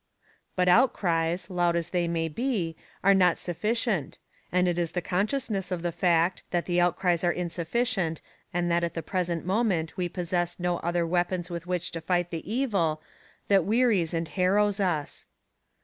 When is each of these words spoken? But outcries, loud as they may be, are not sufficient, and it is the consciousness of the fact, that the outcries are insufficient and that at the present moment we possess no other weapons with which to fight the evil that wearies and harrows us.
But 0.55 0.67
outcries, 0.67 1.47
loud 1.51 1.75
as 1.75 1.91
they 1.91 2.07
may 2.07 2.27
be, 2.27 2.75
are 3.03 3.13
not 3.13 3.37
sufficient, 3.37 4.17
and 4.51 4.67
it 4.67 4.79
is 4.79 4.93
the 4.93 4.99
consciousness 5.03 5.69
of 5.69 5.83
the 5.83 5.91
fact, 5.91 6.41
that 6.49 6.65
the 6.65 6.81
outcries 6.81 7.23
are 7.23 7.31
insufficient 7.31 8.19
and 8.51 8.71
that 8.71 8.83
at 8.83 8.95
the 8.95 9.03
present 9.03 9.45
moment 9.45 9.97
we 9.97 10.09
possess 10.09 10.59
no 10.59 10.77
other 10.77 11.05
weapons 11.05 11.51
with 11.51 11.67
which 11.67 11.91
to 11.91 12.01
fight 12.01 12.31
the 12.31 12.51
evil 12.51 12.99
that 13.47 13.63
wearies 13.63 14.11
and 14.11 14.29
harrows 14.29 14.79
us. 14.79 15.27